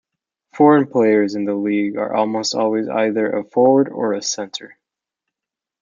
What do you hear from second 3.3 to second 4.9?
a forward or center.